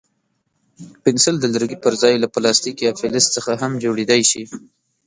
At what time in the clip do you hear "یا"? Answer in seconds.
2.85-2.91